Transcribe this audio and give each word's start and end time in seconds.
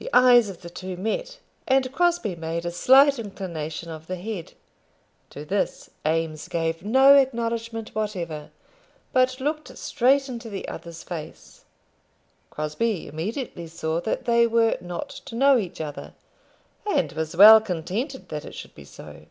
The 0.00 0.10
eyes 0.12 0.48
of 0.48 0.62
the 0.62 0.68
two 0.70 0.96
met, 0.96 1.38
and 1.68 1.92
Crosbie 1.92 2.34
made 2.34 2.66
a 2.66 2.72
slight 2.72 3.16
inclination 3.16 3.90
of 3.90 4.08
his 4.08 4.18
head. 4.18 4.54
To 5.30 5.44
this 5.44 5.88
Eames 6.04 6.48
gave 6.48 6.82
no 6.84 7.14
acknowledgment 7.14 7.94
whatever, 7.94 8.50
but 9.12 9.38
looked 9.38 9.78
straight 9.78 10.28
into 10.28 10.50
the 10.50 10.66
other's 10.66 11.04
face. 11.04 11.64
Crosbie 12.50 13.06
immediately 13.06 13.68
saw 13.68 14.00
that 14.00 14.24
they 14.24 14.48
were 14.48 14.76
not 14.80 15.10
to 15.26 15.36
know 15.36 15.56
each 15.56 15.80
other, 15.80 16.14
and 16.84 17.12
was 17.12 17.36
well 17.36 17.60
contented 17.60 18.30
that 18.30 18.44
it 18.44 18.56
should 18.56 18.74
be 18.74 18.84
so. 18.84 19.26